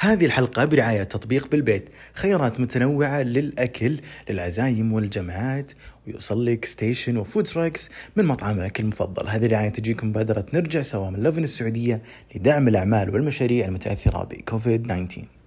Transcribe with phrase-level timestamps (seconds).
[0.00, 1.88] هذه الحلقة برعاية تطبيق بالبيت.
[2.14, 5.72] خيارات متنوعة للأكل للعزايم والجمعات
[6.06, 9.28] ويوصل لك station و food trucks من مطعمك المفضل.
[9.28, 12.02] هذه الرعاية تجيكم مبادرة نرجع سوا من Lovin السعودية
[12.34, 15.37] لدعم الأعمال والمشاريع المتأثرة بكوفيد 19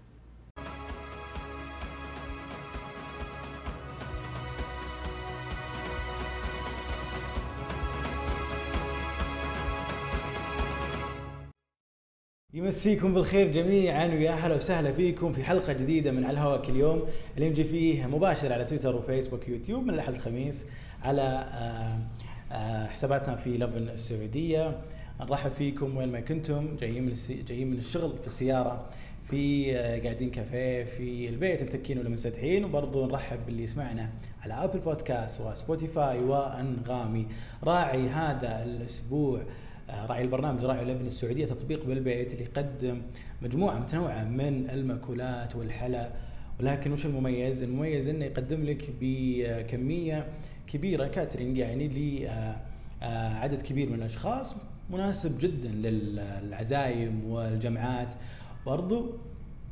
[12.54, 17.02] يمسيكم بالخير جميعا ويا أهلا وسهلا فيكم في حلقة جديدة من على الهواء كل يوم.
[17.36, 20.66] اللي نجي فيه مباشر على تويتر وفيسبوك ويوتيوب من الأحد الخميس
[21.02, 22.00] على آه،
[22.54, 24.82] آه، حساباتنا في Lovin السعودية
[25.22, 27.14] نرحب فيكم وين ما كنتم جايين من.
[27.48, 28.86] جايين من الشغل في السيارة
[29.30, 32.64] في آه، قاعدين كافيه في البيت متكين ولا منسدحين.
[32.66, 34.10] وبرضه نرحب باللي يسمعنا
[34.42, 37.28] على ابل بودكاست وسبوتيفاي وأنغامي.
[37.64, 39.42] راعي هذا الأسبوع
[39.92, 43.02] راعي البرنامج راعي Lovin السعودية تطبيق بالبيت اللي يقدم
[43.42, 46.12] مجموعة متنوعة من المأكولات والحلا
[46.60, 50.28] ولكن وش المميز؟ المميز إنه يقدم لك بكمية
[50.68, 51.88] كبيرة catering يعني
[53.02, 54.56] لعدد كبير من الأشخاص
[54.90, 58.14] مناسب جدا للعزايم والجمعات
[58.66, 59.18] برضو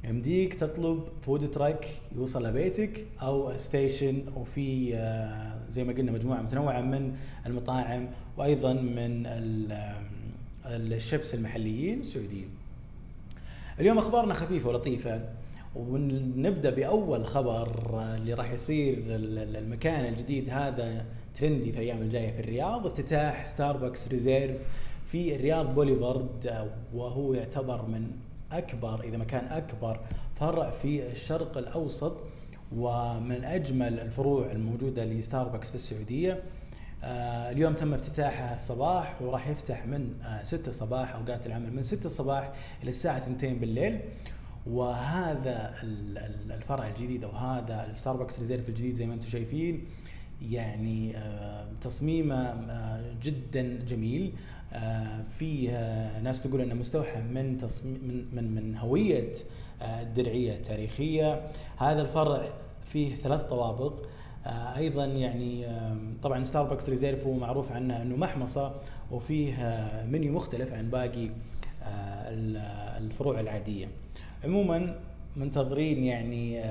[0.03, 6.81] يمديك تطلب food truck يوصل لبيتك أو station وفي آه، زي ما قلنا مجموعة متنوعة
[6.81, 9.99] من المطاعم وأيضا من ال-
[10.93, 12.49] ال chefs المحليين السعوديين.
[13.79, 15.21] اليوم أخبارنا خفيفة ولطيفة
[15.75, 21.05] ونبدأ بأول خبر اللي راح يصير ال- ال- المكان الجديد هذا
[21.35, 24.65] trendy في الأيام الجاية في الرياض افتتاح Starbucks Reserve
[25.05, 28.11] في الرياض بوليفارد وهو يعتبر من
[28.51, 29.99] أكبر إذا ما كان أكبر
[30.35, 32.17] فرع في الشرق الأوسط
[32.75, 36.43] ومن أجمل الفروع الموجودة لستاربكس في السعودية.
[37.03, 42.05] آه، اليوم تم افتتاحه الصباح وراح يفتح من آه، 6 صباح أوقات العمل من 6
[42.05, 42.51] الصباح
[42.83, 43.99] إلى الساعة 2 بالليل.
[44.67, 49.85] وهذا ال- ال- الفرع الجديد أو هذا الستاربكس ريزيرف الجديد زي ما أنتم شايفين
[50.41, 54.33] يعني آه، تصميمه آه، جدا جميل.
[54.73, 59.33] آه، فيه آه، ناس تقول انه مستوحى من تصميم من من من هوية
[59.81, 61.47] آه، الدرعية التاريخية.
[61.77, 62.49] هذا الفرع
[62.85, 63.93] فيه ثلاث طوابق.
[64.77, 65.65] أيضا يعني
[66.23, 68.75] طبعا Starbucks Reserve هو معروف عنه إنه محمصة
[69.11, 69.53] وفيه
[70.07, 71.29] منيو مختلف عن باقي
[72.27, 72.57] ال-
[73.03, 73.87] الفروع العادية.
[74.43, 74.99] عموما
[75.35, 76.61] منتظرين يعني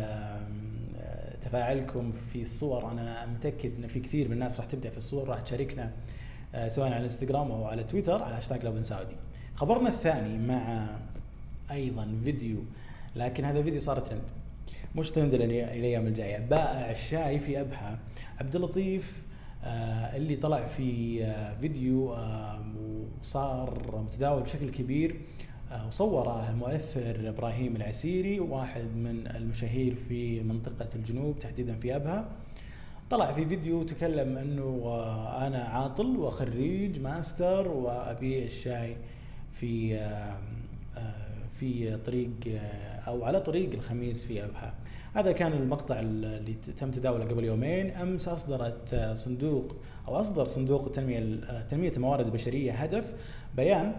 [1.43, 5.41] تفاعلكم في الصور أنا متأكد إن في كثير من الناس راح تبدع في الصور راح
[5.41, 5.93] تشاركنا
[6.69, 9.17] سواء على الانستغرام أو على تويتر على هاشتاج Lovin Saudi
[9.55, 10.87] خبرنا الثاني مع
[11.71, 12.59] أيضا فيديو
[13.17, 14.23] لكن هذا الفيديو صار ترند
[14.97, 16.39] مش ترند الأيام الجاية.
[16.39, 17.99] بائع الشاي في أبها.
[18.41, 19.23] عبد اللطيف
[19.65, 22.65] آه اللي طلع في آه فيديو آه
[23.23, 25.21] وصار متداول بشكل كبير
[25.73, 32.29] آه وصوره المؤثر إبراهيم العسيري واحد من المشاهير في منطقة الجنوب تحديدا في أبها.
[33.11, 38.97] طلع في فيديو تكلم إنه آه، أنا عاطل وخريج ماستر وأبيع الشاي
[39.53, 40.39] في آه،
[40.97, 42.31] آه، في طريق
[43.09, 44.75] أو على طريق الخميس في ابها
[45.15, 47.91] هذا كان المقطع اللي تم تداوله قبل يومين.
[47.91, 49.77] أمس أصدرت صندوق
[50.09, 53.15] أو أصدر صندوق التنميه تنمية الموارد البشريه هدف
[53.57, 53.93] بيان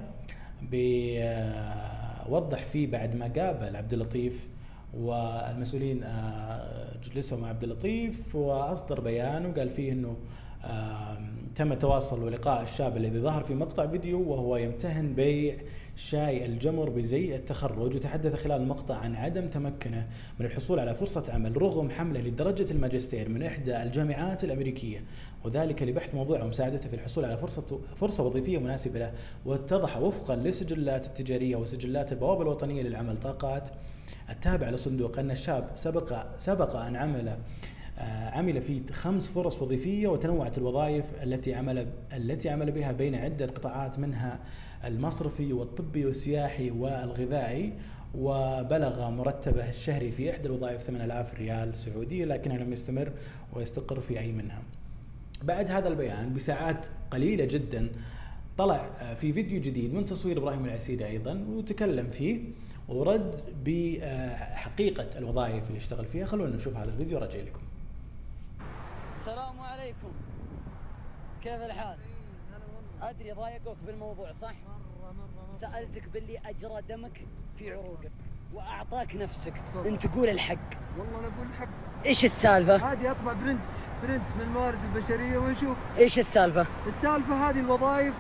[0.62, 4.48] بوضح فيه بعد ما قابل عبد اللطيف
[4.98, 10.18] والمسؤولين آه، جلسوا مع عبد اللطيف وأصدر بيان وقال فيه إنه
[10.66, 15.56] آم، تم التواصل ولقاء الشاب الذي ظهر في مقطع فيديو وهو يمتهن بيع
[15.96, 17.96] شاي الجمر بزي التخرج.
[17.96, 20.08] وتحدث خلال المقطع عن عدم تمكنه
[20.40, 25.04] من الحصول على فرصة عمل رغم حمله لدرجة الماجستير من إحدى الجامعات الأمريكية
[25.46, 29.12] وذلك لبحث موضوعه ومساعدته في الحصول على فرصة فرصة وظيفية مناسبة له
[29.46, 33.70] واتضح وفقا للسجلات التجارية وسجلات البوابة الوطنية للعمل طاقات.
[34.30, 37.38] التابع للصندوق أن الشاب سبق سبق أن عمل
[38.00, 43.46] آه، عمل في خمس فرص وظيفية وتنوعت الوظائف التي عمل التي عمل بها بين عدة
[43.46, 44.40] قطاعات منها
[44.86, 47.74] المصرفي والطبي والسياحي والغذائي
[48.16, 53.12] وبلغ مرتبه الشهري في إحدى الوظائف 8000 ريال سعودي لكنه لم يستمر
[53.54, 54.62] ويستقر في أي منها.
[55.44, 57.90] بعد هذا البيان بساعات قليلة جدا
[58.60, 62.40] طلع آه، في فيديو جديد من تصوير إبراهيم العسيري أيضا وتكلم فيه
[62.88, 66.26] ورد بحقيقه الوظائف اللي اشتغل فيها.
[66.26, 67.62] خلونا نشوف هذا الفيديو راجع لكم.
[69.16, 70.12] السلام عليكم.
[71.44, 71.98] كيف الحال؟
[73.02, 74.54] أدري ضايقوك بالموضوع صح؟
[75.02, 77.22] مرة مرة سألتك باللي أجرى دمك
[77.58, 78.12] في عروقك
[78.54, 79.54] وأعطاك نفسك.
[79.86, 80.70] أنت تقول الحق.
[80.98, 81.70] والله أنا أقول الحق.
[82.06, 83.70] إيش السالفة؟ عادي أطبع print
[84.04, 85.78] print من الموارد البشرية ونشوف.
[85.98, 88.14] إيش السالفة؟ السالفة هذه الوظائف.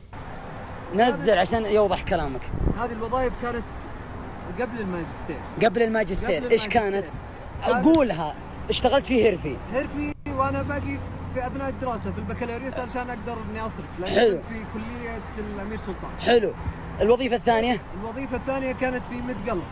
[0.95, 2.41] نزل عشان يوضح كلامك.
[2.79, 3.63] هذه الوظائف كانت
[4.61, 5.39] قبل الماجستير.
[5.63, 6.51] قبل الماجستير.
[6.51, 6.67] إيش.
[6.67, 7.05] كانت؟
[7.67, 8.35] كان- قولها
[8.69, 9.55] اشتغلت في هيرفي.
[9.73, 10.97] هيرفي وأنا باقي
[11.33, 14.35] في أثناء الدراسة في البكالوريوس علشان أقدر إني أصرف لأن حلو.
[14.37, 15.21] كنت في كلية
[15.55, 16.11] الأمير سلطان.
[16.19, 16.53] حلو.
[17.01, 19.63] الوظيفة الثانية؟ الوظيفة الثانية كانت في MedGulf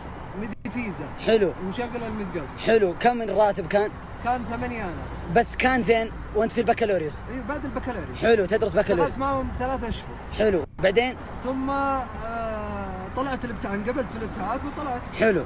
[0.41, 1.07] ميدي فيزا.
[1.25, 1.51] حلو.
[1.67, 2.65] مشغلة ال MedGulf.
[2.67, 2.95] حلو.
[2.99, 3.89] كم الراتب كان؟
[4.23, 4.93] كان ثمانية أنا
[5.35, 7.15] بس كان فين؟ وانت في البكالوريوس.
[7.31, 8.17] إي بعد البكالوريوس.
[8.17, 9.07] حلو تدرس بكالوريوس.
[9.07, 10.07] اشتغلت معهم ثلاثة أشهر.
[10.37, 10.65] حلو.
[10.79, 15.01] بعدين؟ ثم آه طلعت الابتعاث انقبلت في الابتعاث وطلعت.
[15.19, 15.43] حلو.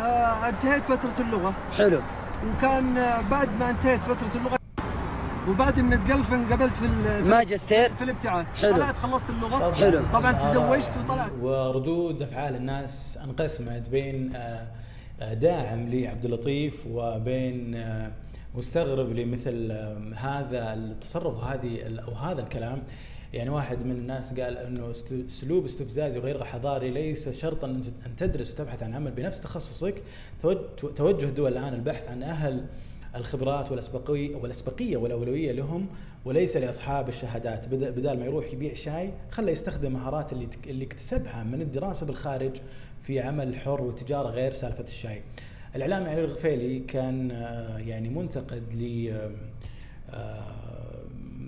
[0.00, 1.54] آه انتهيت فترة اللغة.
[1.78, 2.00] حلو.
[2.46, 4.56] وكان آه، بعد ما انتهيت فترة اللغة
[5.48, 6.88] وبعد من جلف انقبلت في
[7.24, 7.94] ماجستير.
[7.98, 8.46] في الابتعاث.
[8.60, 8.74] حلو.
[8.74, 9.74] طلعت خلصت اللغة.
[9.74, 10.06] حلو.
[10.12, 11.30] طبعا تزوجت وطلعت.
[11.40, 14.66] وردود أفعال الناس أنقسمت بين آه،
[15.20, 18.12] داعم لعبد اللطيف وبين آه،
[18.54, 22.82] مستغرب لمثل آه، هذا التصرف وهذه أو هذا الكلام.
[23.32, 24.90] يعني واحد من الناس قال إنه
[25.26, 27.66] اسلوب استفزازي وغير حضاري ليس شرطا
[28.06, 29.10] أن تدرس وتبحث عن عمل.
[29.10, 30.02] بنفس تخصصك
[30.42, 32.64] توج- توجه الدول الآن البحث عن أهل
[33.16, 35.86] الخبرات والاسبقيه والأسبقية والأولوية لهم
[36.24, 37.68] وليس لأصحاب الشهادات.
[37.68, 42.56] بدل ما يروح يبيع شاي خله يستخدم مهارات اللي اللي اكتسبها من الدراسة بالخارج
[43.02, 45.22] في عمل حر وتجارة غير سالفة الشاي.
[45.76, 49.30] الاعلامي علي الغفيلي كان آه، يعني منتقد ل آه،
[50.10, 50.46] آه،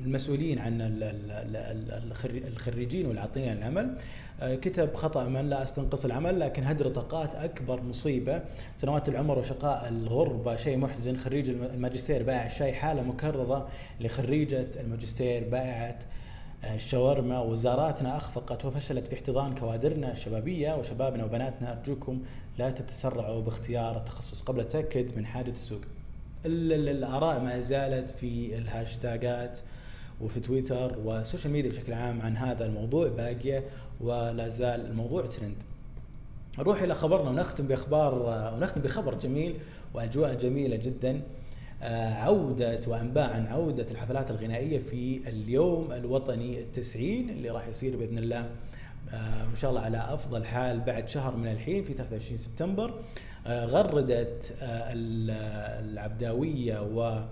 [0.04, 3.96] المسؤولين عن ال- ال- ال- ال- الخري- الخريجين والعاطين العمل.
[4.42, 8.42] كتب خطأ من لا أستنقص العمل لكن هدر طاقات أكبر مصيبة.
[8.76, 11.16] سنوات العمر وشقاء الغربة شيء محزن.
[11.16, 13.68] خريج الم- الماجستير بائع الشاي حالة مكررة
[14.00, 15.96] لخريجة الماجستير بائعة آه،
[16.64, 21.72] الشاورما وزاراتنا أخفقت وفشلت في احتضان كوادرنا الشبابية وشبابنا وبناتنا.
[21.72, 22.22] أرجوكم
[22.58, 25.80] لا تتسرعوا باختيار التخصص قبل التأكد من حاجة السوق.
[26.46, 29.58] ال- ال- الآراء ما زالت في الهاشتاجات
[30.20, 33.64] وفي تويتر وال social media بشكل عام عن هذا الموضوع باقية
[34.00, 35.56] ولا زال الموضوع ترند.
[36.58, 38.14] نروح إلى خبرنا ونختم باخبار
[38.54, 39.56] ونختم بخبر جميل
[39.94, 41.22] وأجواء جميلة جدا.
[41.82, 48.50] عودة وأنباء عن عودة الحفلات الغنائية في اليوم الوطني التسعين اللي راح يصير بإذن الله
[49.12, 52.94] آه، إن شاء الله على أفضل حال بعد شهر من الحين في 23 سبتمبر.
[53.46, 55.30] آه، غردت آه، ال-
[55.90, 57.28] العبداوية و آه،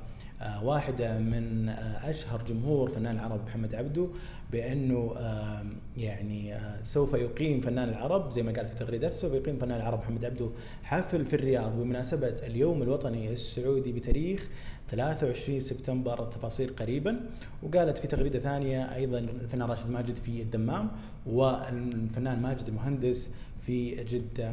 [0.63, 4.09] واحدة من آه، أشهر جمهور فنان العرب محمد عبده
[4.53, 5.65] بأنه آه،
[5.97, 9.99] يعني آه، سوف يقيم فنان العرب زي ما قالت في تغريدته سوف يقيم فنان العرب
[9.99, 10.51] محمد عبده
[10.83, 11.77] حفل في الرياض.
[11.77, 14.49] بمناسبة اليوم الوطني السعودي بتاريخ
[14.89, 17.21] 23 سبتمبر التفاصيل قريبا
[17.63, 20.91] وقالت في تغريدة ثانية أيضا الفنان راشد ماجد في الدمام
[21.27, 23.31] والفنان ماجد المهندس
[23.61, 24.53] في جدة.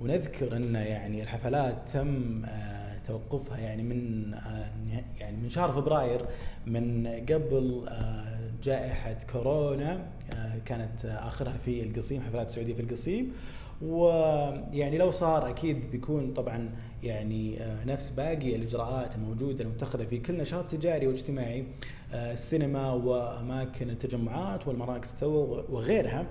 [0.00, 3.58] ونذكر أن يعني الحفلات تم آه، توقفها.
[3.58, 4.70] يعني من آه،
[5.20, 6.26] يعني من شهر فبراير
[6.66, 13.32] من قبل آه، جائحة كورونا آه، كانت آخرها في القصيم حفلات سعودية في القصيم.
[13.82, 16.70] ويعني لو صار أكيد بيكون طبعا
[17.02, 21.64] يعني نفس باقي الإجراءات الموجودة المتخذة في كل نشاط تجاري واجتماعي
[22.12, 26.26] السينما وأماكن التجمعات والمراكز التسوق وغيرها.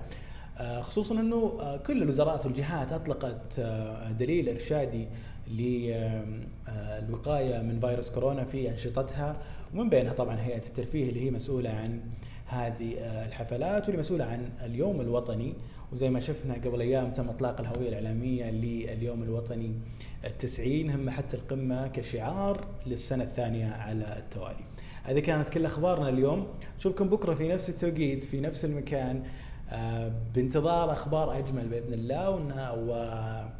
[0.80, 3.60] خصوصا إنه كل الوزارات والجهات أطلقت
[4.18, 5.08] دليل إرشادي
[7.08, 9.36] للوقايه من فيروس كورونا في أنشطتها
[9.74, 12.00] ومن بينها طبعا هيئة الترفيه اللي هي مسؤولة عن
[12.46, 15.54] هذه آه، الحفلات واللي مسؤولة عن اليوم الوطني.
[15.92, 19.72] وزي ما شفنا قبل أيام تم إطلاق الهوية الإعلامية لليوم الوطني
[20.24, 24.64] التسعين هم حتى القمة كشعار للسنة الثانية على التوالي.
[25.04, 26.46] هذه كانت كل أخبارنا اليوم،
[26.78, 29.22] نشوفكم بكرة في نفس التوقيت في نفس المكان.
[29.70, 33.50] آه، بانتظار أخبار أجمل بإذن الله و آه،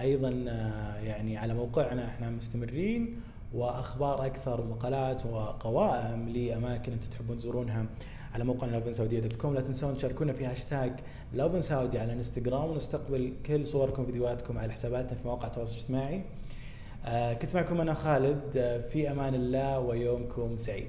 [0.00, 3.20] أيضا آه، يعني على موقعنا إحنا مستمرين
[3.54, 7.86] وأخبار أكثر ومقالات وقوائم لأماكن أنتم تحبون تزورونها
[8.34, 10.92] على موقعنا Lovin Saudi dot com لا تنسون تشاركونا في هاشتاج
[11.34, 16.22] Lovin Saudi على انستغرام ونستقبل كل صوركم وفيديوهاتكم على حساباتنا في مواقع التواصل الاجتماعي.
[17.04, 20.88] آه، كنت معكم أنا خالد آه، في أمان الله ويومكم سعيد.